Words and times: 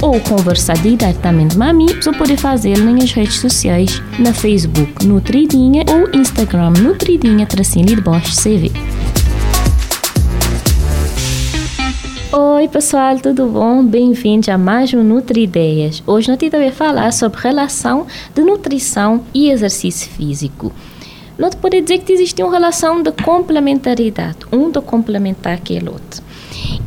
ou 0.00 0.20
conversar 0.20 0.76
diretamente 0.78 1.56
com 1.56 1.62
a 1.62 1.72
mim, 1.72 1.86
você 1.86 2.12
pode 2.12 2.36
fazer 2.36 2.78
nas 2.78 3.12
redes 3.12 3.40
sociais, 3.40 4.00
na 4.18 4.32
Facebook 4.32 5.04
Nutridinha 5.04 5.84
ou 5.88 6.08
Instagram 6.18 6.70
Nutridinha 6.70 7.46
Tracinho 7.46 7.86
de 7.86 8.00
Bosch 8.00 8.34
CV. 8.36 8.70
Oi 12.30 12.68
pessoal, 12.68 13.18
tudo 13.18 13.46
bom? 13.46 13.84
Bem-vindos 13.84 14.48
a 14.48 14.58
mais 14.58 14.92
um 14.94 15.02
Nutri 15.02 15.44
Ideias. 15.44 16.02
Hoje 16.06 16.28
nós 16.28 16.38
vamos 16.50 16.74
falar 16.74 17.12
sobre 17.12 17.40
relação 17.40 18.06
de 18.34 18.42
nutrição 18.42 19.24
e 19.34 19.50
exercício 19.50 20.08
físico. 20.10 20.72
Nós 21.38 21.54
podemos 21.54 21.86
dizer 21.86 22.02
que 22.02 22.12
existe 22.12 22.42
uma 22.42 22.52
relação 22.52 23.02
de 23.02 23.12
complementaridade, 23.12 24.38
um 24.52 24.70
de 24.70 24.80
complementar 24.80 25.54
aquele 25.54 25.88
outro. 25.88 26.27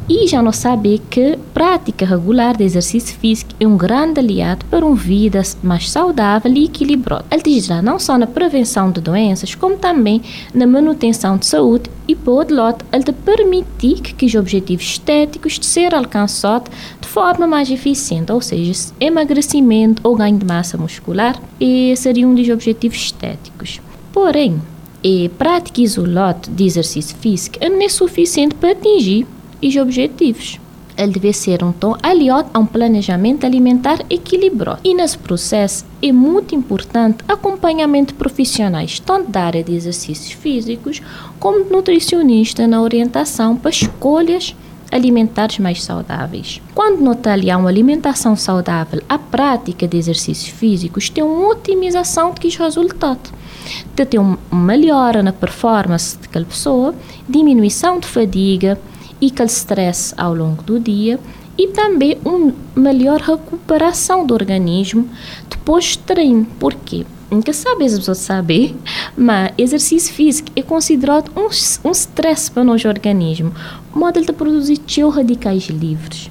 E 0.10 0.28
já 0.28 0.42
não 0.42 0.52
sabe 0.52 1.02
que 1.10 1.38
prática 1.54 2.06
regular 2.06 2.58
de 2.58 2.64
exercício 2.64 3.18
físico 3.18 3.52
é 3.60 3.68
um 3.68 3.78
grande 3.78 4.20
aliado 4.20 4.66
para 4.66 4.86
uma 4.86 4.96
vida 4.96 5.42
mais 5.64 5.90
saudável 5.90 6.52
e 6.54 6.66
equilibrada. 6.66 7.26
Ele 7.32 7.58
ajuda 7.58 7.82
não 7.82 7.98
só 7.98 8.18
na 8.18 8.28
prevenção 8.28 8.92
de 8.92 9.00
doenças, 9.00 9.56
como 9.56 9.78
também 9.78 10.22
na 10.54 10.68
manutenção 10.68 11.38
de 11.38 11.46
saúde 11.46 11.90
e, 12.08 12.16
por 12.16 12.52
outro 12.52 12.86
ele 12.92 13.04
te 13.04 13.14
permitir 13.14 14.02
que 14.02 14.26
os 14.26 14.36
objetivos 14.36 14.86
estéticos 14.86 15.58
de 15.58 15.66
ser 15.66 15.96
alcançados 15.96 16.72
de 17.00 17.08
forma 17.08 17.48
mais 17.48 17.70
eficiente, 17.72 18.32
ou 18.32 18.42
seja, 18.42 18.92
emagrecimento 19.00 20.02
ou 20.04 20.16
ganho 20.16 20.38
de 20.38 20.46
massa 20.46 20.78
muscular, 20.78 21.40
e 21.60 21.96
seria 21.96 22.28
um 22.28 22.36
dos 22.36 22.50
objetivos 22.50 22.98
estéticos. 22.98 23.80
Porém, 24.12 24.62
a 25.04 25.30
prática 25.38 25.82
isolada 25.82 26.50
de 26.50 26.64
exercício 26.64 27.16
físico 27.18 27.58
não 27.62 27.82
é 27.82 27.90
suficiente 27.90 28.56
para 28.56 28.72
atingir 28.72 29.26
os 29.62 29.76
objetivos. 29.76 30.60
Ele 30.98 31.14
deve 31.14 31.34
ser 31.34 31.64
um 31.64 31.72
tom 31.72 31.96
aliado 32.04 32.50
a 32.54 32.60
um 32.60 32.66
planejamento 32.66 33.46
alimentar 33.46 34.00
equilibrado. 34.10 34.80
E 34.84 34.94
nesse 34.94 35.18
processo 35.18 35.86
é 36.02 36.12
muito 36.12 36.54
importante 36.54 37.24
acompanhamento 37.28 38.14
profissionais, 38.14 39.00
tanto 39.00 39.32
da 39.32 39.44
área 39.44 39.64
de 39.64 39.74
exercícios 39.74 40.34
físicos 40.34 41.02
como 41.40 41.64
de 41.64 41.72
nutricionista 41.72 42.68
na 42.68 42.82
orientação 42.82 43.56
para 43.56 43.72
escolhas 43.72 44.56
alimentares 44.92 45.58
mais 45.58 45.82
saudáveis. 45.82 46.62
Quando 46.76 47.02
nota 47.02 47.32
ali 47.32 47.50
uma 47.50 47.70
alimentação 47.70 48.36
saudável, 48.36 49.02
a 49.08 49.18
prática 49.18 49.88
de 49.88 49.98
exercícios 49.98 50.50
físicos 50.50 51.10
tem 51.10 51.24
uma 51.24 51.48
otimização 51.48 52.34
de 52.38 52.50
resultados. 52.50 53.32
Tem 53.96 54.20
uma 54.20 54.38
melhora 54.52 55.24
na 55.24 55.32
performance 55.32 56.18
daquela 56.18 56.46
pessoa, 56.46 56.94
diminuição 57.30 58.00
de 58.00 58.08
fadiga, 58.08 58.78
e 58.78 59.01
aquele 59.28 59.50
stress 59.50 60.14
ao 60.18 60.34
longo 60.34 60.64
do 60.64 60.80
dia 60.80 61.20
e 61.58 61.68
também 61.68 62.18
uma 62.24 62.54
melhor 62.76 63.20
recuperação 63.20 64.26
do 64.26 64.34
organismo 64.34 65.08
depois 65.50 65.96
do 65.96 66.04
treino. 66.04 66.46
Por 66.60 66.74
quê? 66.74 67.06
Nunca 67.30 67.54
sabe 67.54 67.86
as 67.86 67.98
pessoas 67.98 68.18
saber, 68.18 68.76
mas 69.16 69.52
exercício 69.58 70.14
físico 70.14 70.52
é 70.56 70.62
considerado 70.62 71.32
um, 71.36 71.48
um 71.88 71.92
stress 71.92 72.50
para 72.50 72.62
o 72.62 72.66
nosso 72.66 72.88
organismo. 72.88 73.54
Modo 73.94 74.22
de 74.22 74.34
produzir 74.34 74.82
radicais 75.10 75.64
livres 75.68 76.30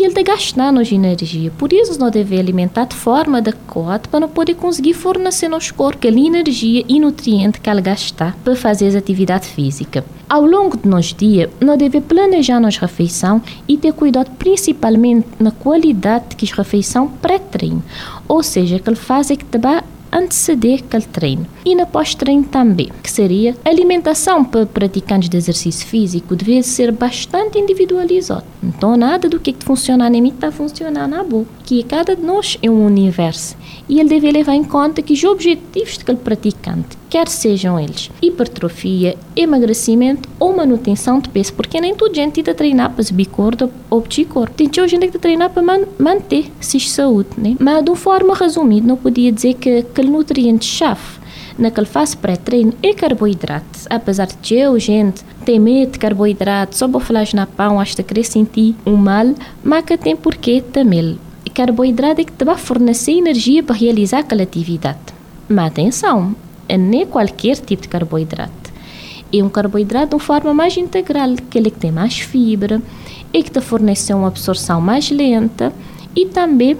e 0.00 0.04
ele 0.04 0.22
gastar 0.22 0.72
nossa 0.72 0.94
energia. 0.94 1.50
Por 1.58 1.72
isso, 1.72 1.98
nós 2.00 2.10
devemos 2.10 2.40
alimentar 2.40 2.86
de 2.86 2.96
forma 2.96 3.36
adequada 3.36 4.08
para 4.08 4.20
não 4.20 4.28
poder 4.28 4.54
conseguir 4.54 4.94
fornecer 4.94 5.46
nosso 5.46 5.74
corpo 5.74 5.98
aquela 5.98 6.18
energia 6.18 6.82
e 6.88 6.98
nutriente 6.98 7.60
que 7.60 7.68
ele 7.68 7.82
gastar 7.82 8.34
para 8.42 8.56
fazer 8.56 8.88
as 8.88 8.94
atividades 8.94 9.50
físicas. 9.50 10.02
Ao 10.26 10.46
longo 10.46 10.76
do 10.76 10.88
nosso 10.88 11.14
dia, 11.14 11.50
nós 11.60 11.76
devemos 11.76 12.08
planejar 12.08 12.60
nossa 12.60 12.80
refeição 12.80 13.42
e 13.68 13.76
ter 13.76 13.92
cuidado 13.92 14.30
principalmente 14.38 15.26
na 15.38 15.50
qualidade 15.50 16.34
que 16.34 16.50
a 16.50 16.56
refeição 16.56 17.08
pré-treino, 17.08 17.82
ou 18.26 18.42
seja, 18.42 18.78
que 18.78 18.88
ele 18.88 18.96
faz 18.96 19.26
que 19.28 19.44
te 20.10 20.16
anteceder 20.16 20.80
aquele 20.80 21.04
treino. 21.04 21.46
E 21.64 21.74
na 21.74 21.86
pós-treino 21.86 22.44
também, 22.44 22.90
que 23.02 23.10
seria 23.10 23.56
a 23.64 23.68
alimentação 23.68 24.44
para 24.44 24.66
praticantes 24.66 25.28
de 25.28 25.36
exercício 25.36 25.86
físico 25.86 26.36
deve 26.36 26.62
ser 26.62 26.92
bastante 26.92 27.58
individualizado. 27.58 28.44
Então 28.62 28.96
nada 28.96 29.28
do 29.28 29.40
que 29.40 29.54
funciona 29.60 30.08
em 30.08 30.20
mim 30.20 30.30
está 30.30 30.50
funcionando 30.50 31.10
na 31.10 31.22
boa. 31.22 31.46
Que 31.64 31.82
cada 31.82 32.16
de 32.16 32.22
nós 32.22 32.58
é 32.62 32.70
um 32.70 32.84
universo 32.84 33.56
e 33.90 33.98
ele 33.98 34.08
deve 34.08 34.30
levar 34.30 34.54
em 34.54 34.62
conta 34.62 35.02
que 35.02 35.12
os 35.12 35.24
objetivos 35.24 35.98
daquele 35.98 36.18
praticante 36.18 36.96
quer 37.08 37.26
sejam 37.26 37.78
eles 37.78 38.08
hipertrofia, 38.22 39.16
emagrecimento 39.34 40.28
ou 40.38 40.56
manutenção 40.56 41.18
de 41.18 41.28
peso, 41.28 41.52
porque 41.54 41.80
nem 41.80 41.94
toda 41.96 42.14
gente 42.14 42.38
está 42.38 42.54
treinar 42.54 42.92
para 42.92 43.02
subir 43.02 43.26
corpo 43.26 43.68
ou 43.90 44.00
pedir 44.00 44.26
corpo. 44.26 44.54
Tem 44.54 44.70
gente 44.72 45.00
que 45.00 45.06
está 45.06 45.18
treinar 45.18 45.50
para 45.50 45.62
man 45.62 45.80
manter-se 45.98 46.78
saúde, 46.78 47.30
né? 47.36 47.56
Mas 47.58 47.82
de 47.82 47.90
uma 47.90 47.96
forma 47.96 48.32
resumida, 48.32 48.86
não 48.86 48.96
podia 48.96 49.32
dizer 49.32 49.54
que 49.54 49.78
aquele 49.78 50.08
nutriente-chave 50.08 51.20
naquele 51.58 51.86
fase 51.86 52.16
pré-treino 52.16 52.72
é 52.82 52.94
carboidrato. 52.94 53.80
Apesar 53.90 54.28
de 54.40 54.54
eu, 54.54 54.78
gente, 54.78 55.24
ter 55.44 55.58
medo 55.58 55.92
de 55.92 55.98
carboidrato, 55.98 56.76
só 56.76 56.86
vou 56.86 57.00
falar 57.00 57.26
na 57.34 57.46
pão, 57.46 57.80
acho 57.80 57.96
que 57.96 58.02
querer 58.04 58.24
sentir 58.24 58.76
um 58.86 58.94
mal, 58.94 59.34
mas 59.64 59.84
que 59.84 59.98
tem 59.98 60.14
porquê 60.14 60.62
também. 60.62 61.18
Carboidrato 61.54 62.20
é 62.20 62.24
que 62.24 62.32
te 62.32 62.44
vai 62.44 62.56
fornecer 62.56 63.12
energia 63.12 63.62
para 63.62 63.76
realizar 63.76 64.20
aquela 64.20 64.42
atividade. 64.42 64.98
Mas 65.48 65.66
atenção, 65.66 66.34
nem 66.68 67.06
qualquer 67.06 67.56
tipo 67.56 67.82
de 67.82 67.88
carboidrato. 67.88 68.70
É 69.32 69.42
um 69.42 69.48
carboidrato 69.48 70.08
de 70.08 70.14
uma 70.14 70.20
forma 70.20 70.54
mais 70.54 70.76
integral, 70.76 71.34
que 71.48 71.58
ele 71.58 71.70
tem 71.70 71.92
mais 71.92 72.18
fibra 72.18 72.80
e 73.32 73.42
que 73.42 73.50
te 73.50 73.60
fornece 73.60 74.12
uma 74.12 74.28
absorção 74.28 74.80
mais 74.80 75.10
lenta 75.10 75.72
e 76.16 76.26
também 76.26 76.76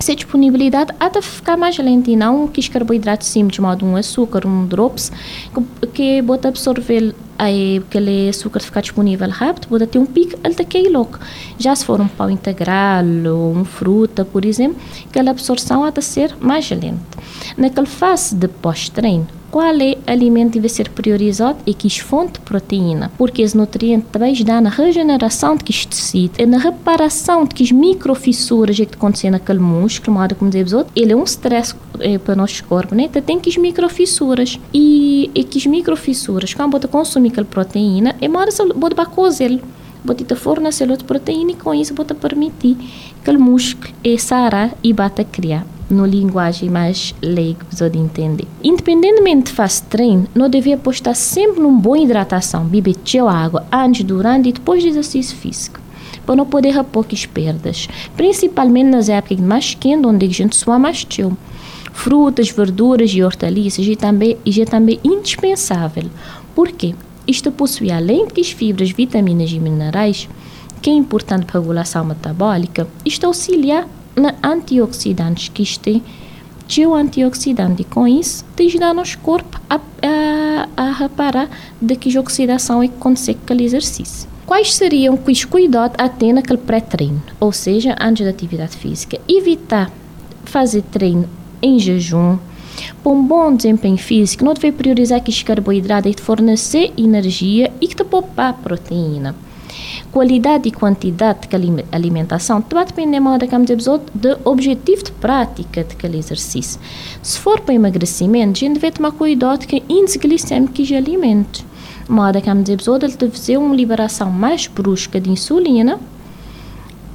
se 0.00 0.14
disponibilidade 0.16 0.92
até 0.98 1.22
ficar 1.22 1.56
mais 1.56 1.78
lenta 1.78 2.10
e 2.10 2.16
não 2.16 2.48
que 2.48 2.58
os 2.58 2.68
carboidratos 2.68 3.28
simples, 3.28 3.54
de 3.54 3.60
modo 3.60 3.86
um 3.86 3.96
açúcar, 3.96 4.46
um 4.46 4.66
drops, 4.66 5.12
que, 5.54 5.86
que 5.88 6.22
bota 6.22 6.48
absorver 6.48 7.14
aí 7.42 7.78
aquele 7.78 8.28
açúcar 8.28 8.60
ficar 8.60 8.80
disponível 8.80 9.28
rápido, 9.28 9.66
bota 9.68 9.86
ter 9.86 9.98
um 9.98 10.06
pico, 10.06 10.38
ele 10.44 10.52
está 10.52 10.64
cai 10.64 10.84
logo. 10.84 11.18
Já 11.58 11.74
se 11.74 11.84
for 11.84 12.00
um 12.00 12.06
pão 12.06 12.30
integral 12.30 13.04
ou 13.26 13.52
uma 13.52 13.64
fruta, 13.64 14.24
por 14.24 14.44
exemplo, 14.44 14.80
aquela 15.08 15.34
qual 19.52 19.66
é 19.66 19.98
alimento 20.06 20.54
deve 20.54 20.68
ser 20.70 20.88
priorizado 20.88 21.58
e 21.66 21.74
que 21.74 21.88
fonte 22.00 22.32
de 22.32 22.40
proteína, 22.40 23.12
porque 23.18 23.42
esse 23.42 23.54
nutriente 23.54 24.06
também 24.10 24.34
dá 24.42 24.62
na 24.62 24.70
regeneração 24.70 25.56
de 25.56 25.62
que 25.62 25.86
tecido, 25.86 26.32
e 26.38 26.46
na 26.46 26.56
reparação 26.56 27.44
de 27.44 27.54
que 27.54 27.74
microfissuras 27.74 28.76
que 28.76 28.82
acontecem 28.84 29.30
naquele 29.30 29.58
músculo, 29.58 30.16
modo 30.16 30.34
como 30.34 30.50
dizemos 30.50 30.72
outro, 30.72 30.90
ele 30.96 31.12
é 31.12 31.16
um 31.16 31.24
stress 31.24 31.74
é, 32.00 32.16
para 32.16 32.32
o 32.32 32.36
nosso 32.36 32.64
corpo, 32.64 32.94
né? 32.94 33.04
Então, 33.04 33.20
tem 33.20 33.38
que 33.38 33.50
as 33.50 33.56
microfissuras. 33.58 34.58
E, 34.72 35.30
e 35.34 35.44
que 35.44 35.58
as 35.58 35.66
microfissuras, 35.66 36.54
quando 36.54 36.72
você 36.72 36.88
consome 36.88 37.28
aquela 37.28 37.46
proteína, 37.46 38.16
é 38.22 38.28
mais 38.28 38.54
você 38.54 38.66
pode 38.66 38.94
cozer 39.10 39.60
bota 40.04 40.36
fornecer 40.36 40.90
outra 40.90 41.06
proteína 41.06 41.52
e 41.52 41.56
com 41.56 41.74
isso 41.74 41.94
bota 41.94 42.14
permitir 42.14 42.76
que 43.24 43.30
o 43.30 43.40
músculo 43.40 43.92
é 44.04 44.16
e 44.82 44.92
bata 44.92 45.24
criar 45.24 45.66
no 45.90 46.06
linguagem 46.06 46.70
mais 46.70 47.14
leiga 47.22 47.66
de 47.90 47.98
entender. 47.98 48.46
Independentemente 48.64 49.50
de 49.50 49.52
fazer 49.52 49.84
treino, 49.90 50.26
não 50.34 50.48
devia 50.48 50.74
apostar 50.74 51.14
sempre 51.14 51.60
numa 51.60 51.78
boa 51.78 51.98
hidratação, 51.98 52.64
beber 52.64 52.96
água 53.28 53.64
antes, 53.70 54.02
durante 54.02 54.48
e 54.48 54.52
depois 54.52 54.82
do 54.82 54.88
exercício 54.88 55.36
físico 55.36 55.82
para 56.24 56.36
não 56.36 56.46
poder 56.46 56.70
repor 56.70 57.04
as 57.12 57.26
perdas, 57.26 57.88
principalmente 58.16 58.90
nas 58.90 59.08
épocas 59.08 59.40
mais 59.40 59.74
quentes, 59.74 60.08
onde 60.08 60.26
a 60.26 60.28
gente 60.28 60.56
sua 60.56 60.78
mais 60.78 61.04
tio. 61.04 61.36
Frutas, 61.92 62.48
verduras 62.48 63.10
e 63.10 63.22
hortaliças 63.22 63.86
e 63.86 63.96
também, 63.96 64.38
é 64.46 64.64
também 64.64 65.00
indispensável. 65.04 66.04
Por 66.54 66.70
quê? 66.70 66.94
Isto 67.26 67.52
possui, 67.52 67.90
além 67.90 68.26
de 68.26 68.42
fibras, 68.44 68.90
vitaminas 68.90 69.50
e 69.50 69.58
minerais, 69.58 70.28
que 70.80 70.90
é 70.90 70.92
importante 70.92 71.46
para 71.46 71.58
a 71.58 71.60
regulação 71.60 72.04
metabólica, 72.04 72.88
isto 73.04 73.24
auxilia 73.24 73.86
na 74.16 74.34
antioxidantes 74.42 75.48
que 75.48 75.62
isto 75.62 76.02
de 76.66 76.86
um 76.86 76.94
antioxidante 76.94 77.84
com 77.84 78.06
isso 78.08 78.44
te 78.56 78.64
ajuda 78.64 78.94
nosso 78.94 79.18
corpo 79.18 79.60
a, 79.68 79.76
a, 79.76 80.68
a 80.76 80.92
reparar 80.92 81.48
de 81.80 81.96
que 81.96 82.18
oxidação 82.18 82.82
é 82.82 82.88
que 82.88 82.94
acontece 82.94 83.34
com 83.34 83.40
aquele 83.42 83.64
exercício. 83.64 84.28
Quais 84.46 84.74
seriam 84.74 85.18
os 85.26 85.44
cuidados 85.44 85.96
a 85.98 86.08
ter 86.08 86.32
naquele 86.32 86.58
pré-treino, 86.58 87.22
ou 87.38 87.52
seja, 87.52 87.96
antes 88.00 88.24
da 88.24 88.30
atividade 88.30 88.76
física? 88.76 89.20
Evitar 89.28 89.90
fazer 90.44 90.82
treino 90.82 91.28
em 91.60 91.78
jejum, 91.78 92.38
para 93.02 93.12
um 93.12 93.24
bom 93.24 93.54
desempenho 93.54 93.98
físico, 93.98 94.44
não 94.44 94.54
deve 94.54 94.72
priorizar 94.72 95.22
que 95.22 95.30
os 95.30 95.42
carboidratos 95.42 96.14
te 96.14 96.22
fornecer 96.22 96.92
energia 96.96 97.72
e 97.80 97.88
que 97.88 97.96
te 97.96 98.04
poupar 98.04 98.54
proteína. 98.54 99.34
Qualidade 100.10 100.68
e 100.68 100.72
quantidade 100.72 101.48
de 101.48 101.84
alimentação 101.90 102.62
vai 102.70 102.84
depender 102.84 103.18
mais 103.18 103.40
do 104.14 104.38
objetivo 104.44 105.04
de 105.04 105.12
prática 105.12 105.84
daquele 105.84 106.18
exercício. 106.18 106.78
Se 107.22 107.38
for 107.38 107.60
para 107.60 107.74
emagrecimento, 107.74 108.58
a 108.58 108.60
gente 108.60 108.78
deve 108.78 108.92
tomar 108.92 109.12
cuidado 109.12 109.66
com 109.66 109.76
o 109.76 109.82
índice 109.88 110.18
glicêmico 110.18 110.82
de 110.82 110.94
alimentos. 110.94 111.64
Moda 112.08 112.40
que 112.40 112.50
episódio 112.50 113.06
ele 113.06 113.16
deve 113.16 113.32
fazer 113.32 113.56
uma 113.56 113.74
liberação 113.74 114.30
mais 114.30 114.66
brusca 114.66 115.18
de 115.20 115.30
insulina 115.30 115.98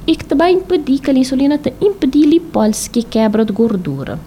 e 0.06 0.16
que 0.16 0.24
também 0.24 0.56
impedir 0.56 0.98
que 0.98 1.10
a 1.10 1.14
insulina 1.14 1.58
te 1.58 1.72
impedir 1.80 2.24
a 2.24 2.30
lipólise 2.30 2.90
que 2.90 3.02
quebra 3.02 3.44
de 3.44 3.52
gordura. 3.52 4.18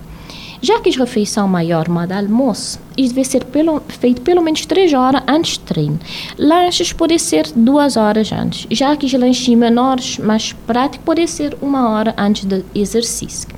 Já 0.62 0.80
que 0.80 0.90
a 0.90 1.00
refeição 1.00 1.48
maior, 1.48 1.90
modo 1.90 2.12
almoço, 2.12 2.80
isso 2.96 3.16
deve 3.16 3.28
ser 3.28 3.46
pelo, 3.46 3.82
feito 3.88 4.22
pelo 4.22 4.44
menos 4.44 4.64
3 4.66 4.94
horas 4.94 5.24
antes 5.28 5.58
do 5.58 5.64
treino. 5.64 6.00
Lanches 6.38 6.94
podem 6.94 7.18
ser 7.18 7.48
2 7.56 7.98
horas 7.98 8.32
antes. 8.32 8.68
Já 8.70 8.96
que 8.96 9.08
os 9.08 9.14
lanches 9.14 9.56
menores, 9.56 10.20
mais 10.20 10.54
práticos, 10.54 11.04
podem 11.04 11.26
ser 11.26 11.58
uma 11.62 11.90
hora 11.90 12.14
antes 12.16 12.46
do 12.46 12.64
exercício. 12.76 13.50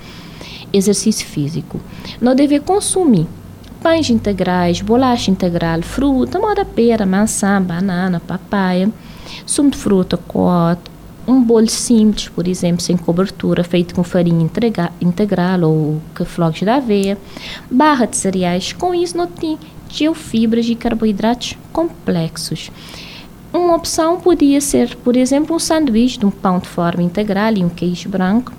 Exercício 0.71 1.27
físico. 1.27 1.79
Não 2.21 2.33
deve 2.33 2.59
consumir 2.61 3.27
pães 3.81 4.09
integrais, 4.09 4.79
bolacha 4.79 5.29
integral, 5.29 5.81
fruta, 5.81 6.39
moda 6.39 6.63
pera, 6.63 7.06
maçã, 7.06 7.61
banana, 7.61 8.21
papaya, 8.25 8.89
sumo 9.45 9.69
de 9.69 9.77
fruta, 9.77 10.15
coto, 10.15 10.89
um 11.27 11.41
bolo 11.41 11.69
simples, 11.69 12.27
por 12.27 12.47
exemplo, 12.47 12.81
sem 12.81 12.97
cobertura, 12.97 13.63
feito 13.63 13.95
com 13.95 14.03
farinha 14.03 14.49
integral 15.01 15.61
ou 15.61 16.01
flocos 16.25 16.59
de 16.59 16.69
aveia, 16.69 17.17
barra 17.69 18.05
de 18.05 18.17
cereais, 18.17 18.73
com 18.73 18.93
isso 18.93 19.17
não 19.17 19.27
tem 19.27 19.57
geofibras 19.89 20.65
e 20.67 20.75
carboidratos 20.75 21.57
complexos. 21.71 22.71
Uma 23.53 23.75
opção 23.75 24.19
podia 24.19 24.59
ser, 24.59 24.95
por 24.97 25.15
exemplo, 25.15 25.55
um 25.55 25.59
sanduíche 25.59 26.17
de 26.17 26.25
um 26.25 26.31
pão 26.31 26.59
de 26.59 26.67
forma 26.67 27.03
integral 27.03 27.53
e 27.53 27.63
um 27.63 27.69
queijo 27.69 28.09
branco, 28.09 28.51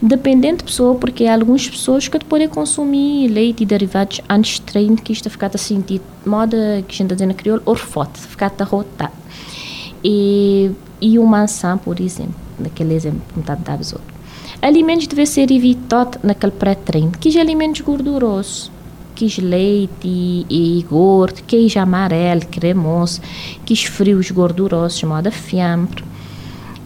dependendo 0.00 0.58
da 0.58 0.64
pessoa, 0.64 0.94
porque 0.94 1.26
há 1.26 1.34
algumas 1.34 1.68
pessoas 1.68 2.08
que 2.08 2.18
podem 2.20 2.48
consumir 2.48 3.28
leite 3.28 3.62
e 3.62 3.66
derivados 3.66 4.20
antes 4.28 4.54
de 4.54 4.62
treino, 4.62 4.96
que 4.96 5.12
isto 5.12 5.28
ficar 5.28 5.50
assim, 5.54 5.80
de 5.80 6.00
moda 6.24 6.82
que 6.88 6.94
a 6.94 6.96
gente 6.96 7.02
está 7.02 7.14
dizendo 7.14 7.34
crioulo, 7.34 7.62
orfote, 7.66 8.18
ficar 8.20 8.50
rotado. 8.62 9.12
E 10.02 10.70
e 11.04 11.18
uma 11.18 11.40
maçã, 11.40 11.76
por 11.76 12.00
exemplo, 12.00 12.34
naquele 12.58 12.94
exemplo 12.94 13.20
que 13.34 13.40
está 13.40 13.54
dado 13.54 13.80
outros. 13.80 14.14
Alimentos 14.62 15.06
devem 15.06 15.26
ser 15.26 15.50
evitados 15.50 16.18
naquele 16.22 16.52
pré-treino, 16.52 17.12
que 17.12 17.38
alimentos 17.38 17.82
gordurosos, 17.82 18.72
que 19.14 19.26
leite 19.38 20.46
e 20.48 20.82
gordo, 20.88 21.42
queijo 21.42 21.78
amarelo, 21.78 22.46
cremoso, 22.50 23.20
que 23.66 23.76
frios 23.76 24.30
gordurosos, 24.30 24.98
chamada 24.98 25.30
fiambre, 25.30 26.02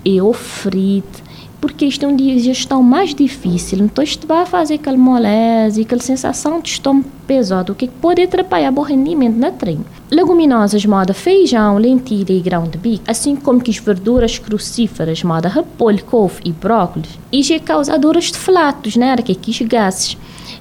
e 0.04 0.20
o 0.20 0.32
frito, 0.32 1.22
porque 1.60 1.84
isto 1.86 2.04
é 2.04 2.08
um 2.08 2.16
digestão 2.16 2.82
mais 2.82 3.14
difícil, 3.14 3.78
então 3.78 4.02
isto 4.02 4.26
vai 4.26 4.46
fazer 4.46 4.74
aquela 4.74 4.96
moleza, 4.96 5.80
aquela 5.80 6.00
sensação 6.00 6.60
de 6.60 6.70
estômago 6.70 7.08
pesado, 7.26 7.72
o 7.72 7.76
que 7.76 7.88
pode 7.88 8.22
atrapalhar 8.22 8.72
o 8.72 8.82
rendimento 8.82 9.36
na 9.36 9.50
treino. 9.50 9.84
Leguminosas, 10.10 10.84
moda 10.86 11.12
feijão, 11.12 11.76
lentilha 11.76 12.32
e 12.32 12.40
grão 12.40 12.64
de 12.64 12.78
bico, 12.78 13.04
assim 13.06 13.36
como 13.36 13.60
que 13.60 13.70
as 13.70 13.78
verduras 13.78 14.38
crucíferas, 14.38 15.22
moda 15.22 15.48
repolho, 15.48 16.04
couve 16.04 16.40
e 16.44 16.52
brócolis, 16.52 17.18
e 17.30 17.42
já 17.42 17.58
causadoras 17.58 18.26
de 18.26 18.38
flatos, 18.38 18.96
né, 18.96 19.16
que 19.16 19.32
é 19.32 19.66
gases. 19.66 20.16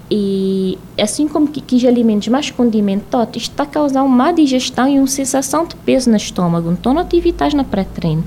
E 0.09 0.77
assim 0.97 1.27
como 1.27 1.47
que, 1.47 1.59
que 1.59 1.75
os 1.75 1.83
alimentos 1.83 2.29
mais 2.29 2.49
condimentados 2.49 3.43
está 3.43 3.65
causando 3.65 4.07
má 4.07 4.31
digestão 4.31 4.87
e 4.87 4.97
uma 4.97 5.07
sensação 5.07 5.65
de 5.65 5.75
peso 5.75 6.09
no 6.09 6.15
estômago, 6.15 6.71
então 6.71 6.93
não 6.93 7.01
atividades 7.01 7.53
na 7.53 7.63
pré-treino. 7.63 8.23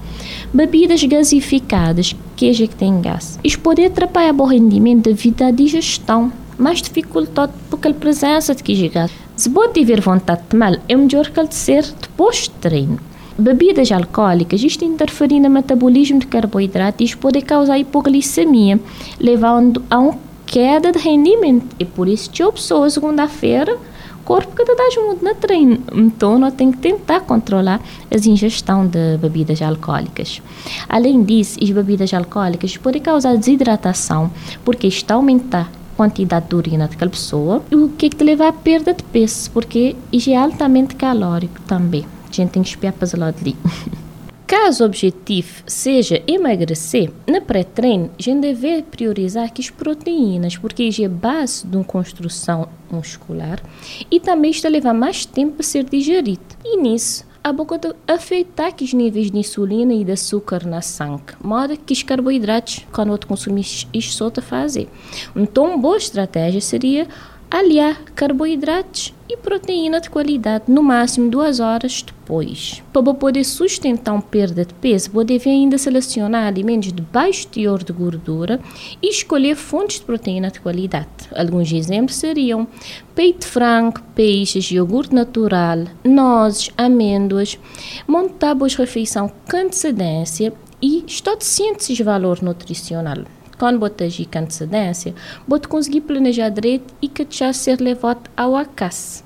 Bebidas 0.53 1.03
gasificadas, 1.03 2.15
que 2.37 2.51
é 2.51 2.53
que 2.53 2.69
tem 2.69 3.01
gás. 3.01 3.39
Isso 3.43 3.59
pode 3.61 3.83
atrapalhar 3.85 4.35
o 4.35 4.45
rendimento 4.45 5.05
devido 5.05 5.43
à 5.43 5.51
digestão, 5.51 6.31
mais 6.59 6.83
dificultado 6.83 7.53
porque 7.71 7.89
a 7.89 7.95
presença 7.95 8.55
de 8.55 8.63
queijo 8.63 8.91
gás. 8.91 9.11
Se 9.35 9.49
você 9.49 9.73
tiver 9.73 10.03
vontade 10.03 10.43
de 10.43 10.49
tomar, 10.49 10.79
é 10.87 10.95
melhor 10.95 11.31
que 11.31 11.41
ele 11.41 11.51
ser 11.51 11.83
depois 11.99 12.43
de 12.43 12.51
treino. 12.51 12.99
Bebidas 13.39 13.91
alcoólicas, 13.91 14.63
isto 14.63 14.85
interferir 14.85 15.41
no 15.41 15.49
metabolismo 15.49 16.19
de 16.19 16.27
carboidratos 16.27 17.13
e 17.13 17.17
pode 17.17 17.41
causar 17.41 17.79
hipoglicemia, 17.79 18.79
levando 19.19 19.83
a 19.89 19.99
um 19.99 20.13
queda 20.51 20.91
de 20.91 20.99
rendimento. 20.99 21.77
E 21.79 21.85
por 21.85 22.09
isso, 22.09 22.29
que 22.29 22.43
a 22.43 22.51
pessoa 22.51 22.91
segunda-feira, 22.91 23.79
corpo 24.25 24.53
cada 24.53 24.75
vez 24.75 24.97
muito 24.97 25.25
na 25.25 25.33
treino. 25.33 25.79
Então, 25.95 26.41
nós 26.41 26.53
temos 26.55 26.75
que 26.75 26.83
tentar 26.83 27.21
controlar 27.21 27.81
a 28.11 28.29
ingestão 28.29 28.85
de 28.85 29.17
bebidas 29.19 29.63
alcoólicas. 29.63 30.43
Além 30.89 31.23
disso, 31.23 31.57
as 31.63 31.71
bebidas 31.71 32.13
alcoólicas 32.13 32.77
podem 32.77 33.01
causar 33.01 33.37
desidratação, 33.37 34.29
porque 34.65 34.89
está 34.89 35.15
aumentar 35.15 35.71
quantidade 35.97 36.49
de 36.49 36.57
urina 36.57 36.89
daquela 36.89 37.11
pessoa, 37.11 37.63
o 37.71 37.91
que, 37.91 38.07
é 38.07 38.09
que 38.09 38.17
te 38.17 38.25
leva 38.25 38.49
à 38.49 38.53
perda 38.53 38.93
de 38.93 39.05
peso, 39.05 39.51
porque 39.53 39.95
é 40.29 40.37
altamente 40.37 40.97
calórico 40.97 41.61
também. 41.63 42.05
A 42.29 42.35
gente 42.35 42.51
tem 42.51 42.63
que 42.63 42.71
espiar 42.71 42.93
para 42.93 43.07
o 43.17 43.21
lado 43.21 43.37
ali. 43.41 43.55
Caso 44.51 44.83
o 44.83 44.87
objetivo 44.89 45.63
seja 45.65 46.21
emagrecer, 46.27 47.13
na 47.25 47.41
pré-treino, 47.41 48.11
a 48.19 48.21
gente 48.21 48.41
deve 48.41 48.83
priorizar 48.83 49.45
aqui 49.45 49.63
as 49.63 49.71
proteínas, 49.71 50.59
porque 50.59 50.91
é 51.01 51.05
a 51.05 51.09
base 51.09 51.65
de 51.65 51.77
uma 51.77 51.85
construção 51.85 52.69
muscular 52.91 53.63
e 54.11 54.19
também 54.19 54.51
está 54.51 54.67
a 54.67 54.73
levar 54.73 54.93
mais 54.93 55.25
tempo 55.25 55.53
para 55.53 55.63
ser 55.63 55.85
digerido. 55.85 56.43
E 56.65 56.77
nisso, 56.79 57.25
a 57.45 57.53
boca 57.53 57.79
de 57.79 57.95
afetar 58.09 58.75
os 58.83 58.93
níveis 58.93 59.31
de 59.31 59.39
insulina 59.39 59.95
e 59.95 60.03
de 60.03 60.11
açúcar 60.11 60.67
na 60.67 60.83
sangue, 60.83 61.33
modo 61.41 61.77
que 61.77 61.93
os 61.93 62.03
carboidratos, 62.03 62.85
quando 62.93 63.11
você 63.11 63.27
consumir 63.29 63.87
isso, 63.95 64.31
te 64.33 64.41
fazer. 64.41 64.89
Então, 65.37 65.67
uma 65.67 65.79
boa 65.79 65.97
estratégia 65.97 66.61
seria 66.61 67.07
aliar 67.51 68.05
carboidratos 68.15 69.13
e 69.29 69.37
proteína 69.37 70.01
de 70.01 70.09
qualidade 70.09 70.65
no 70.69 70.83
máximo 70.83 71.29
duas 71.29 71.59
horas 71.59 72.03
depois. 72.03 72.81
Para 72.93 73.13
poder 73.13 73.45
sustentar 73.45 74.13
uma 74.13 74.23
perda 74.23 74.65
de 74.65 74.73
peso, 74.75 75.11
você 75.11 75.25
deve 75.25 75.51
ainda 75.51 75.77
selecionar 75.77 76.47
alimentos 76.47 76.93
de 76.93 77.03
baixo 77.03 77.49
teor 77.49 77.83
de 77.83 77.93
gordura 77.93 78.61
e 79.03 79.11
escolher 79.11 79.57
fontes 79.57 79.99
de 79.99 80.05
proteína 80.05 80.51
de 80.51 80.61
qualidade. 80.61 81.09
Alguns 81.35 81.73
exemplos 81.73 82.17
seriam 82.17 82.69
peito 83.15 83.47
frango, 83.47 84.01
peixes, 84.15 84.71
iogurte 84.71 85.15
natural, 85.15 85.85
nozes, 86.05 86.71
amêndoas. 86.77 87.59
Montar 88.07 88.55
boas 88.55 88.77
refeição 88.77 89.31
com 89.51 89.57
antecedência 89.57 90.53
e 90.81 91.05
estar 91.07 91.37
ciente 91.41 91.93
de 91.93 92.03
valor 92.03 92.43
nutricional 92.43 93.25
quando 93.61 93.79
você 93.79 94.05
agir 94.05 94.25
com 94.25 94.39
antecedência, 94.39 95.15
você 95.47 95.69
conseguir 95.69 96.01
planejar 96.01 96.49
direito 96.49 96.95
e 97.03 97.09
que 97.09 97.27
já 97.29 97.53
ser 97.53 97.79
levado 97.79 98.31
ao 98.35 98.57
acaso. 98.57 99.23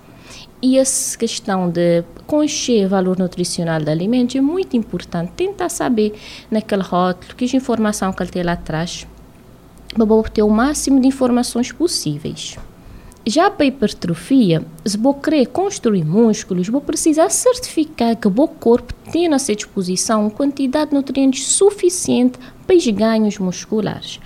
E 0.61 0.77
essa 0.77 1.17
questão 1.17 1.71
de 1.71 2.03
conhecer 2.27 2.87
o 2.87 2.89
valor 2.89 3.17
nutricional 3.17 3.81
do 3.81 3.89
alimento 3.89 4.37
é 4.37 4.41
muito 4.41 4.77
importante. 4.77 5.31
Tentar 5.37 5.69
saber 5.69 6.15
naquele 6.51 6.83
rótulo 6.83 7.37
que 7.37 7.57
informação 7.57 8.13
que 8.13 8.25
ele 8.25 8.31
tem 8.33 8.43
lá 8.43 8.55
atrás 8.55 9.07
para 9.95 10.05
obter 10.05 10.43
o 10.43 10.51
máximo 10.51 11.01
de 11.01 11.07
informações 11.07 11.71
possíveis. 11.71 12.57
Já 13.27 13.51
para 13.51 13.65
a 13.65 13.69
hipertrofia, 13.69 14.63
se 14.85 14.99
você 14.99 15.19
querer 15.21 15.47
construir 15.47 16.05
músculos, 16.05 16.69
você 16.69 16.85
precisa 16.85 17.31
certificar 17.31 18.17
que 18.17 18.29
o 18.29 18.35
seu 18.35 18.49
corpo 18.49 18.93
tem 19.11 19.33
à 19.33 19.39
sua 19.39 19.55
disposição 19.55 20.23
uma 20.23 20.31
quantidade 20.31 20.91
de 20.91 20.97
nutrientes 20.97 21.47
suficiente 21.47 22.39
para 22.67 22.77
os 22.77 22.87
ganhos 22.87 23.39
musculares. 23.39 24.21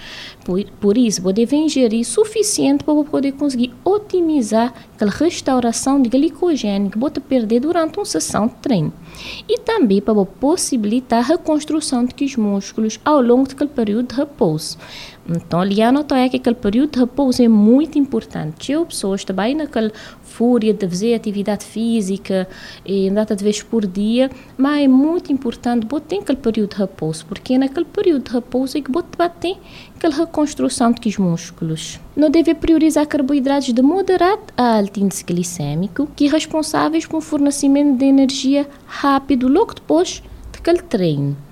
Por, 0.44 0.64
por 0.80 0.96
isso, 0.96 1.20
você 1.20 1.34
deve 1.34 1.56
ingerir 1.56 2.04
suficiente 2.04 2.82
para 2.82 2.94
poder 3.04 3.32
conseguir 3.32 3.72
otimizar 3.84 4.72
aquela 4.94 5.10
restauração 5.10 6.00
de 6.00 6.08
glicogênio 6.08 6.90
que 6.90 6.98
você 6.98 7.20
perder 7.20 7.60
durante 7.60 7.98
uma 7.98 8.04
sessão 8.04 8.46
de 8.46 8.54
treino. 8.54 8.92
E 9.48 9.58
também 9.58 10.00
para 10.00 10.24
possibilitar 10.24 11.18
a 11.18 11.22
reconstrução 11.22 12.04
de 12.04 12.24
os 12.24 12.36
músculos 12.36 12.98
ao 13.04 13.20
longo 13.20 13.48
daquele 13.48 13.70
período 13.70 14.08
de 14.08 14.14
repouso. 14.14 14.78
Então, 15.28 15.60
ali 15.60 15.82
anotar 15.82 16.30
que 16.30 16.36
aquele 16.36 16.56
período 16.56 16.92
de 16.92 17.00
repouso 17.00 17.42
é 17.42 17.48
muito 17.48 17.98
importante. 17.98 18.72
Eu, 18.72 18.86
pessoas 18.86 19.24
também 19.24 19.54
naquela 19.54 19.92
fúria 20.38 20.72
de 20.72 20.88
fazer 20.88 21.14
atividade 21.14 21.64
física 21.64 22.48
e 22.86 23.10
data 23.10 23.34
de 23.34 23.42
vez 23.42 23.60
por 23.60 23.84
dia, 23.84 24.30
mas 24.56 24.84
é 24.84 24.86
muito 24.86 25.32
importante 25.32 25.84
botar 25.84 26.14
aquele 26.14 26.38
período 26.38 26.70
de 26.70 26.76
repouso, 26.76 27.26
porque 27.26 27.54
é 27.54 27.58
naquele 27.58 27.86
período 27.86 28.28
de 28.28 28.32
repouso 28.32 28.78
é 28.78 28.80
que 28.80 28.90
botar 28.90 29.28
tem 29.30 29.58
aquela 29.96 30.14
reconstrução 30.14 30.92
de 30.92 31.08
os 31.08 31.18
músculos. 31.18 31.98
Não 32.14 32.30
deve 32.30 32.54
priorizar 32.54 33.04
carboidratos 33.06 33.72
de 33.72 33.82
moderado 33.82 34.42
a 34.56 34.78
alto 34.78 35.00
índice 35.00 35.24
glicêmico, 35.24 36.08
que 36.14 36.26
é 36.26 36.30
responsáveis 36.30 37.04
por 37.04 37.16
um 37.16 37.20
fornecimento 37.20 37.98
de 37.98 38.04
energia 38.04 38.68
rápido 38.86 39.48
logo 39.48 39.74
depois 39.74 40.22
daquele 40.52 40.82
treino 40.82 41.47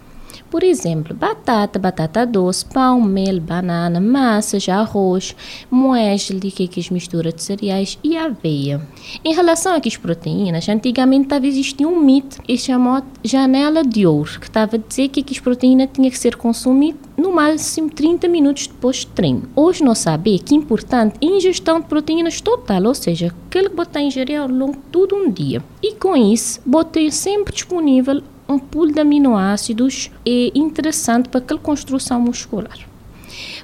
Por 0.51 0.63
exemplo, 0.63 1.15
batata, 1.15 1.79
batata 1.79 2.25
doce, 2.25 2.65
pão, 2.65 3.01
mel, 3.01 3.41
banana, 3.41 4.01
massas, 4.01 4.69
arroz, 4.69 5.35
muesli, 5.71 6.51
que 6.51 6.65
é 6.65 6.95
mistura 6.95 7.33
de 7.33 7.43
cereais 7.43 7.99
e 8.03 8.17
aveia. 8.17 8.81
Em 9.25 9.35
relação 9.35 9.75
a 9.75 9.81
as 9.85 9.97
proteínas, 9.97 10.69
antigamente 10.69 11.25
estava 11.25 11.47
existia 11.47 11.89
um 11.89 12.01
mito 12.01 12.41
que 12.43 12.57
se 12.57 12.67
chamou 12.67 13.03
janela 13.25 13.83
de 13.83 14.07
ouro, 14.07 14.39
que 14.41 14.47
estava 14.47 14.77
a 14.77 14.79
dizer 14.79 15.09
que 15.09 15.25
as 15.29 15.41
proteínas 15.41 15.89
tinha 15.93 16.11
que 16.11 16.19
ser 16.19 16.37
consumida 16.37 16.99
no 17.17 17.33
máximo 17.33 17.91
30 17.91 18.29
minutos 18.29 18.67
depois 18.67 19.05
do 19.05 19.13
treino. 19.13 19.49
Hoje 19.57 19.83
nós 19.83 19.99
sabemos 19.99 20.43
que 20.43 20.55
é 20.55 20.59
importante 20.59 21.17
a 21.21 21.25
ingestão 21.25 21.81
de 21.81 21.87
proteínas 21.87 22.41
total, 22.41 22.85
ou 22.85 22.95
seja, 22.95 23.35
aquele 23.49 23.71
que 23.71 23.77
você 23.77 24.01
ingerir 24.01 24.41
ao 24.41 24.49
longo 24.49 24.73
de 24.73 24.83
todo 24.93 25.17
um 25.17 25.31
dia. 25.31 25.63
E 25.83 25.95
com 25.95 26.17
isso, 26.17 26.61
botei 26.65 27.11
sempre 27.11 27.53
disponível 27.53 28.23
um 28.49 28.59
pool 28.59 28.93
de 28.93 29.01
aminoácidos 29.01 30.11
é 30.25 30.51
interessante 30.55 31.29
para 31.29 31.39
aquela 31.41 31.61
construção 31.61 32.21
muscular. 32.21 32.79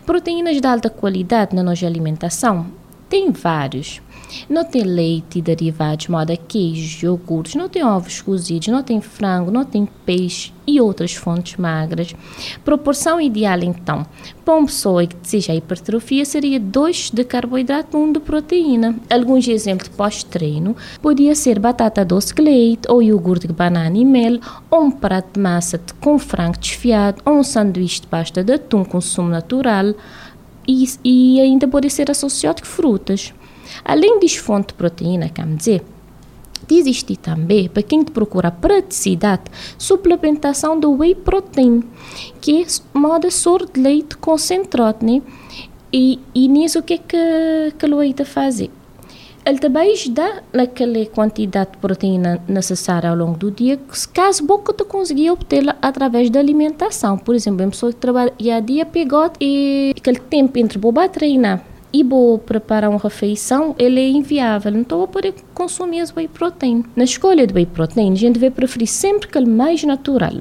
Proteínas 0.05 0.61
de 0.61 0.67
alta 0.67 0.91
qualidade 0.91 1.55
na 1.55 1.63
nossa 1.63 1.87
alimentação 1.87 2.67
tem 3.09 3.31
vários. 3.31 4.01
Não 4.49 4.65
tem 4.65 4.83
leite 4.83 5.39
e 5.39 5.43
derivados, 5.43 6.09
moda 6.09 6.37
queijos, 6.37 7.03
iogurtes, 7.03 7.55
não 7.55 7.69
tem 7.69 7.85
ovos 7.85 8.21
cozidos, 8.21 8.69
não 8.69 8.83
tem 8.83 9.01
frango, 9.01 9.51
não 9.51 9.65
tem 9.65 9.89
peixe 10.05 10.53
e 10.67 10.81
outras 10.81 11.15
fontes 11.15 11.57
magras. 11.57 12.15
Proporção 12.65 13.21
ideal, 13.21 13.59
então, 13.63 14.07
para 14.45 14.55
uma 14.55 14.67
pessoa 14.67 15.07
que 15.07 15.17
deseja 15.17 15.55
hipertrofia 15.55 16.25
seria 16.25 16.59
2 16.59 17.11
de 17.13 17.25
carboidrato 17.25 17.97
1 17.97 18.03
um 18.03 18.13
de 18.13 18.21
proteína. 18.21 18.97
Alguns 19.11 19.47
exemplos 19.49 19.89
pós-treino 19.89 20.77
podia 21.01 21.35
ser 21.35 21.59
batata 21.59 22.05
doce 22.05 22.35
com 22.35 22.43
leite, 22.43 22.89
ou 22.89 23.03
iogurte 23.03 23.47
de 23.47 23.53
banana 23.53 23.97
e 23.97 24.05
mel, 24.05 24.39
ou 24.71 24.85
um 24.85 24.91
prato 24.91 25.35
de 25.35 25.41
massa 25.41 25.81
com 26.01 26.19
frango 26.19 26.59
desfiado, 26.59 27.23
ou 27.25 27.35
um 27.35 27.43
sanduíche 27.43 28.03
de 28.03 28.07
pasta 28.07 28.43
de 28.43 28.53
atum 28.55 28.85
com 28.85 29.01
sumo 29.01 29.29
natural, 29.29 29.95
e, 30.67 30.89
e 31.05 31.41
ainda 31.41 31.67
pode 31.67 31.91
ser 31.91 32.11
associado 32.11 32.63
com 32.63 32.69
frutas. 32.69 33.33
Além 33.85 34.19
de 34.19 34.41
fonte 34.41 34.69
de 34.69 34.75
proteína, 34.75 35.29
quer 35.29 35.47
dizer, 35.47 35.83
existe 36.71 37.17
também, 37.17 37.69
para 37.69 37.83
quem 37.83 38.05
procura 38.05 38.51
praticidade, 38.51 39.43
suplementação 39.77 40.79
do 40.79 40.93
whey 40.93 41.15
protein, 41.15 41.83
que 42.41 42.63
é 42.63 42.67
moda 42.99 43.31
soro 43.31 43.67
de 43.73 43.81
leite 43.81 44.17
concentrado, 44.17 45.05
né? 45.05 45.23
E, 45.93 46.19
e 46.35 46.49
nisso 46.49 46.79
o 46.79 46.83
que 46.83 46.95
é 46.95 46.99
que, 46.99 47.87
o 47.87 48.03
está 48.03 48.25
fazer? 48.25 48.71
Ele 49.45 49.59
também 49.59 49.93
dá 50.11 50.41
naquela 50.53 51.05
quantidade 51.07 51.73
de 51.73 51.79
proteína 51.79 52.41
necessária 52.47 53.11
ao 53.11 53.17
longo 53.17 53.37
do 53.37 53.51
dia, 53.51 53.79
caso 54.13 54.47
boca 54.47 54.73
tu 54.73 54.85
conseguir 54.85 55.31
obtê-la 55.33 55.77
através 55.83 56.31
da 56.31 56.39
alimentação. 56.39 57.19
Por 57.19 57.35
exemplo, 57.35 57.65
uma 57.65 57.71
pessoa 57.71 57.93
que 57.93 57.99
trabalha 57.99 58.33
a 58.57 58.61
dia 58.61 58.87
pegou 58.87 59.31
e 59.41 59.93
aquele 59.97 60.21
tempo 60.21 60.59
entre 60.59 60.79
boba 60.79 61.09
treinar 61.09 61.72
e 61.93 62.03
vou 62.03 62.39
preparar 62.39 62.91
uma 62.91 62.99
refeição, 62.99 63.75
ele 63.79 64.01
é 64.01 64.09
inviável. 64.09 64.73
Então, 64.75 64.99
vou 64.99 65.09
poder 65.09 65.35
consumir 65.53 66.01
as 66.01 66.15
whey 66.15 66.27
protein. 66.27 66.85
Na 66.97 67.05
escolha 67.05 67.47
de 67.47 67.53
whey 67.53 67.67
protein, 67.67 68.13
a 68.13 68.17
gente 68.17 68.39
vai 68.39 68.51
preferir 68.51 68.89
sempre 68.89 69.29
aquele 69.29 69.47
mais 69.47 69.85
natural. 69.85 70.41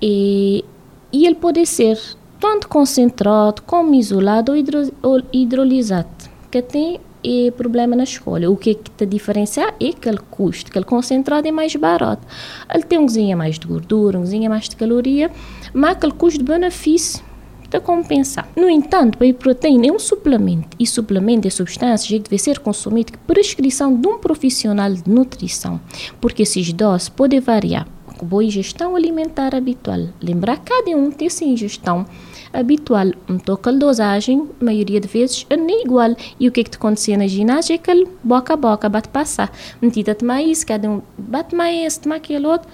E, 0.00 0.64
e 1.12 1.26
ele 1.26 1.34
pode 1.34 1.64
ser 1.66 1.98
tanto 2.38 2.68
concentrado 2.68 3.62
como 3.62 3.94
isolado 3.94 4.52
ou, 4.52 4.58
hidro, 4.58 4.92
ou 5.02 5.22
hidrolisado, 5.32 6.08
que 6.50 6.62
tem 6.62 7.00
é 7.24 7.50
problema 7.50 7.96
na 7.96 8.04
escolha. 8.04 8.48
O 8.48 8.56
que 8.56 8.70
é 8.70 8.74
que 8.74 8.90
te 8.90 9.04
diferencia 9.04 9.74
é 9.80 9.88
aquele 9.88 10.18
custo, 10.30 10.70
aquele 10.70 10.84
concentrado 10.84 11.48
é 11.48 11.50
mais 11.50 11.74
barato. 11.74 12.26
Ele 12.72 12.84
tem 12.84 12.98
um 12.98 13.06
cozinha 13.06 13.36
mais 13.36 13.58
de 13.58 13.66
gordura, 13.66 14.18
um 14.18 14.22
cozinha 14.22 14.48
mais 14.48 14.68
de 14.68 14.76
caloria, 14.76 15.30
mas 15.74 15.92
aquele 15.92 16.12
custo-benefício 16.12 17.27
de 17.70 17.80
compensar. 17.80 18.48
No 18.56 18.68
entanto, 18.68 19.18
a 19.22 19.34
proteína 19.34 19.88
é 19.88 19.92
um 19.92 19.98
suplemento 19.98 20.76
e 20.78 20.86
suplemento 20.86 21.46
é 21.46 21.50
substância 21.50 22.08
que 22.08 22.28
deve 22.28 22.38
ser 22.38 22.58
consumido 22.58 23.12
por 23.12 23.34
prescrição 23.34 23.94
de 23.94 24.08
um 24.08 24.18
profissional 24.18 24.92
de 24.92 25.08
nutrição, 25.08 25.80
porque 26.20 26.42
esses 26.42 26.72
doses 26.72 27.08
podem 27.08 27.40
variar 27.40 27.86
com 28.18 28.26
boa 28.26 28.44
ingestão 28.44 28.96
alimentar 28.96 29.54
habitual. 29.54 30.08
Lembrar 30.20 30.58
cada 30.58 30.90
um 30.90 31.10
tem 31.10 31.28
essa 31.28 31.44
ingestão 31.44 32.04
habitual. 32.52 33.06
Então, 33.28 33.58
a 33.62 33.70
dosagem, 33.70 34.48
maioria 34.60 35.00
de 35.00 35.06
vezes, 35.06 35.46
é 35.48 35.56
nem 35.56 35.84
igual. 35.84 36.16
E 36.38 36.48
o 36.48 36.52
que 36.52 36.60
é 36.60 36.64
que 36.64 36.70
te 36.70 36.76
acontecia 36.76 37.16
na 37.16 37.28
ginásio 37.28 37.74
é 37.74 37.78
que 37.78 38.08
boca 38.22 38.54
a 38.54 38.56
boca 38.56 38.88
bate 38.88 39.08
passar. 39.08 39.52
Metida 39.80 40.16
mais 40.22 40.48
isso, 40.48 40.66
cada 40.66 40.90
um 40.90 41.00
bate 41.16 41.54
mais 41.54 41.96
toma 41.98 42.16
aquele 42.16 42.46
outro. 42.46 42.68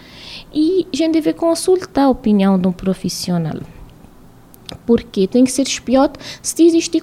E 0.53 0.87
a 0.93 0.97
gente 0.97 1.13
deve 1.13 1.35
consultar 1.35 2.05
a 2.05 2.11
opinião 2.11 2.59
de 2.59 2.67
um 2.67 2.73
profissional 2.73 3.61
porque 4.87 5.27
tem 5.27 5.45
que 5.45 5.53
ser 5.53 5.63
espiado 5.63 6.19
se 6.43 6.67
existir 6.67 7.03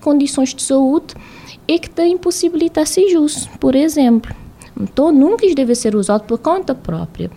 condições 0.00 0.54
de 0.54 0.62
saúde 0.62 1.14
e 1.66 1.78
que 1.78 1.90
te 1.90 2.04
impossibilitar 2.04 2.86
ser 2.86 3.16
uso, 3.18 3.48
por 3.58 3.74
exemplo. 3.74 4.34
Então, 4.78 5.10
nunca 5.10 5.46
deve 5.54 5.74
ser 5.74 5.96
usado 5.96 6.24
por 6.24 6.38
conta 6.38 6.74
própria. 6.74 7.30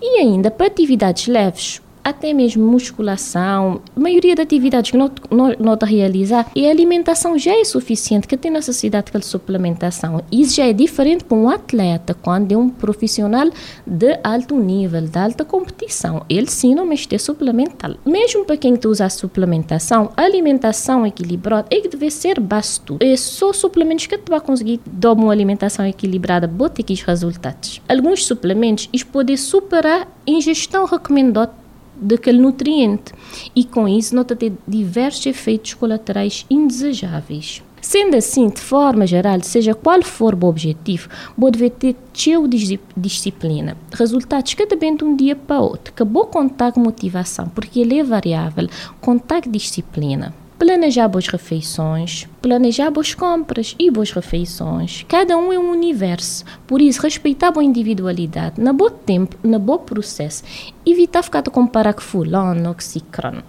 E 0.00 0.20
ainda 0.20 0.50
para 0.50 0.66
atividades 0.66 1.26
leves, 1.26 1.82
até 2.04 2.32
mesmo 2.32 2.64
musculação, 2.64 3.80
a 3.96 4.00
maioria 4.00 4.36
das 4.36 4.44
atividades 4.44 4.90
que 4.90 4.96
não 4.96 5.74
está 5.74 5.86
realizar, 5.86 6.50
e 6.54 6.66
a 6.66 6.70
alimentação 6.70 7.38
já 7.38 7.58
é 7.58 7.64
suficiente, 7.64 8.28
que 8.28 8.36
tem 8.36 8.50
necessidade 8.50 9.10
de 9.10 9.24
suplementação. 9.24 10.22
Isso 10.30 10.56
já 10.56 10.66
é 10.66 10.72
diferente 10.72 11.24
para 11.24 11.36
um 11.36 11.48
atleta, 11.48 12.14
quando 12.14 12.52
é 12.52 12.56
um 12.56 12.68
profissional 12.68 13.48
de 13.86 14.18
alto 14.22 14.56
nível, 14.56 15.00
de 15.00 15.18
alta 15.18 15.44
competição. 15.44 16.24
Ele 16.28 16.50
sim 16.50 16.74
não 16.74 16.84
mexe 16.84 17.18
suplementar. 17.18 17.96
Mesmo 18.04 18.44
para 18.44 18.56
quem 18.56 18.78
usa 18.86 19.06
a 19.06 19.10
suplementação, 19.10 20.10
a 20.16 20.22
alimentação 20.22 21.06
equilibrada 21.06 21.68
é 21.70 21.80
que 21.80 21.88
deve 21.88 22.10
ser 22.10 22.40
basto. 22.40 22.98
É 23.00 23.16
só 23.16 23.52
suplementos 23.52 24.06
que 24.06 24.18
tu 24.18 24.30
vai 24.30 24.40
conseguir 24.40 24.80
dar 24.86 25.12
uma 25.12 25.32
alimentação 25.32 25.86
equilibrada, 25.86 26.46
botar 26.46 26.82
aqui 26.82 26.92
os 26.92 27.02
resultados. 27.02 27.80
Alguns 27.88 28.26
suplementos 28.26 28.88
podem 29.04 29.36
superar 29.36 30.08
a 30.26 30.30
ingestão 30.30 30.86
recomendada 30.86 31.63
daquele 31.96 32.38
nutriente 32.38 33.12
e 33.54 33.64
com 33.64 33.88
isso 33.88 34.14
nota 34.14 34.36
ter 34.36 34.52
diversos 34.66 35.26
efeitos 35.26 35.74
colaterais 35.74 36.44
indesejáveis. 36.50 37.62
Sendo 37.84 38.16
assim, 38.16 38.48
de 38.48 38.62
forma 38.62 39.06
geral, 39.06 39.42
seja 39.42 39.74
qual 39.74 40.02
for 40.02 40.34
o 40.34 40.46
objetivo, 40.46 41.10
pode 41.38 41.68
ter 41.68 41.94
teu 42.14 42.48
disciplina. 42.96 43.76
Resultados 43.92 44.54
que 44.54 44.64
dependem 44.64 44.96
de 44.96 45.04
um 45.04 45.14
dia 45.14 45.36
para 45.36 45.60
outro. 45.60 45.92
Que 45.92 46.02
bom 46.02 46.24
contar 46.24 46.72
motivação, 46.76 47.46
porque 47.46 47.80
ele 47.80 47.98
é 47.98 48.02
variável. 48.02 48.68
Contar 49.02 49.42
disciplina 49.42 50.32
planejar 50.58 51.08
boas 51.08 51.26
refeições, 51.26 52.26
planejar 52.40 52.90
boas 52.90 53.12
compras 53.12 53.74
e 53.78 53.90
boas 53.90 54.10
refeições. 54.10 55.04
Cada 55.06 55.36
um 55.36 55.52
é 55.52 55.58
um 55.58 55.70
universo, 55.70 56.44
por 56.66 56.80
isso 56.80 57.02
respeitar 57.02 57.48
a 57.48 57.50
boa 57.50 57.64
individualidade, 57.64 58.60
na 58.60 58.72
bom 58.72 58.88
tempo, 58.88 59.36
na 59.42 59.58
bom 59.58 59.76
processo, 59.76 60.42
evitar 60.86 61.22
ficar 61.22 61.40
a 61.40 61.50
comparar 61.50 61.94
com 61.94 62.00
fulano 62.00 62.74
com 62.74 62.82
cicrano. 62.82 63.42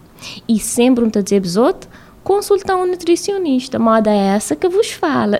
E 0.48 0.60
sempre 0.60 1.04
um 1.04 1.10
dizer 1.10 1.42
outros, 1.58 1.90
consultar 2.24 2.76
um 2.76 2.88
nutricionista, 2.88 3.78
moda 3.78 4.10
é 4.10 4.36
essa 4.36 4.56
que 4.56 4.68
vos 4.68 4.92
fala. 4.92 5.40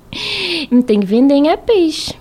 Não 0.70 0.82
tem 0.82 1.00
que 1.00 1.06
vender 1.06 1.48
a 1.48 1.56
peixe. 1.56 2.14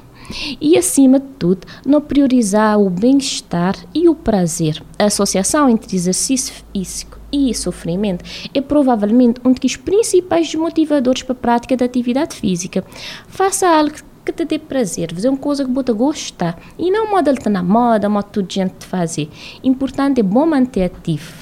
E, 0.62 0.78
acima 0.78 1.20
de 1.20 1.25
tudo, 1.39 1.66
não 1.84 2.00
priorizar 2.00 2.80
o 2.80 2.89
bem-estar 2.89 3.75
e 3.96 4.08
o 4.08 4.13
prazer. 4.13 4.82
A 4.98 5.06
associação 5.06 5.68
entre 5.68 5.96
exercício 5.96 6.54
físico 6.72 7.18
e 7.32 7.54
sofrimento 7.54 8.24
é 8.54 8.62
provavelmente 8.62 9.42
um 9.44 9.54
dos 9.54 9.75
principais 9.75 10.54
motivadores 10.54 11.24
para 11.24 11.34
a 11.34 11.36
prática 11.36 11.75
da 11.75 11.86
atividade 11.86 12.36
física. 12.36 12.84
Faça 13.28 13.68
algo 13.68 13.96
que 14.32 14.46
te 14.46 14.46
dê 14.46 14.60
prazer, 14.60 15.14
fazer 15.14 15.30
uma 15.30 15.38
coisa 15.38 15.66
que 15.66 15.72
você 15.72 15.92
gosta 15.92 16.56
e 16.78 16.92
não 16.92 17.10
moda 17.10 17.32
está 17.32 17.50
na 17.50 17.64
moda, 17.64 18.08
moda 18.08 18.28
tudo 18.32 18.52
gente 18.52 18.86
fazer. 18.86 19.30
Importante 19.64 20.20
é 20.20 20.24
bom 20.24 20.46
manter 20.46 20.84
ativo. 20.84 21.34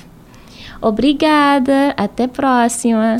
Obrigada, 0.81 1.93
até 1.97 2.25
a 2.25 2.27
próxima. 2.27 3.17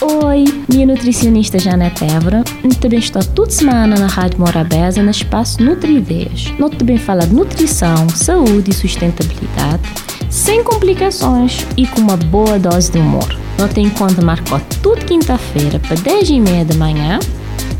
Oi, 0.00 0.44
minha 0.68 0.86
nutricionista 0.86 1.58
Janete 1.58 2.04
Évora. 2.04 2.42
Também 2.80 2.98
estou 2.98 3.22
toda 3.22 3.50
semana 3.50 3.98
na 3.98 4.06
Rádio 4.06 4.40
Morabeza, 4.40 5.02
no 5.02 5.10
espaço 5.10 5.62
Nutrideias. 5.62 6.52
Nós 6.58 6.74
também 6.74 6.96
fala 6.96 7.26
de 7.26 7.34
nutrição, 7.34 8.08
saúde 8.08 8.70
e 8.70 8.74
sustentabilidade 8.74 9.82
sem 10.30 10.62
complicações 10.62 11.66
e 11.76 11.86
com 11.88 12.00
uma 12.00 12.16
boa 12.16 12.58
dose 12.58 12.92
de 12.92 12.98
humor. 12.98 13.28
Não 13.58 13.68
tem 13.68 13.90
conta 13.90 14.22
marcou 14.22 14.60
tudo 14.80 15.04
quinta-feira 15.04 15.78
para 15.80 15.96
10 15.96 16.30
e 16.30 16.40
meia 16.40 16.64
da 16.64 16.74
manhã 16.76 17.18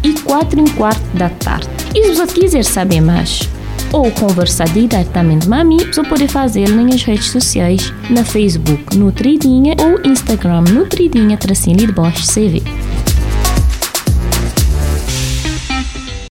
e 0.03 0.13
4 0.21 0.61
e 0.61 0.71
quarto 0.71 1.17
da 1.17 1.29
tarde. 1.29 1.69
E 1.95 2.05
se 2.05 2.15
você 2.15 2.41
quiser 2.41 2.65
saber 2.65 3.01
mais 3.01 3.49
ou 3.93 4.11
conversar 4.13 4.69
diretamente 4.69 5.47
com 5.47 5.55
a 5.55 5.65
mim, 5.65 5.79
você 5.79 6.03
pode 6.03 6.29
fazer 6.29 6.69
nas 6.69 7.03
redes 7.03 7.31
sociais, 7.31 7.93
na 8.09 8.25
Facebook 8.25 8.97
Nutridinha 8.97 9.75
ou 9.81 10.01
Instagram 10.11 10.63
Nutridinha 10.63 11.37
Tracinho 11.37 11.77
de 11.77 11.93
Bosch 11.93 12.27
CV. 12.27 12.63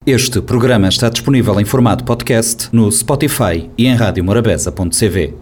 Este 0.06 0.40
programa 0.40 0.88
está 0.88 1.10
disponível 1.10 1.60
em 1.60 1.66
formato 1.66 2.02
podcast 2.02 2.68
no 2.72 2.90
Spotify 2.90 3.68
e 3.76 3.86
em 3.86 3.94
radiomorabeza.cv. 3.94 5.34